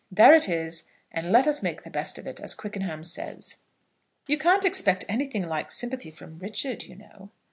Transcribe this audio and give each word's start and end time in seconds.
There 0.09 0.33
it 0.33 0.49
is, 0.49 0.89
and 1.11 1.31
let 1.31 1.45
us 1.45 1.61
make 1.61 1.83
the 1.83 1.91
best 1.91 2.17
of 2.17 2.25
it, 2.25 2.39
as 2.39 2.55
Quickenham 2.55 3.03
says." 3.03 3.57
"You 4.25 4.39
can't 4.39 4.65
expect 4.65 5.05
anything 5.07 5.47
like 5.47 5.71
sympathy 5.71 6.09
from 6.09 6.39
Richard, 6.39 6.81
you 6.85 6.95
know." 6.95 7.29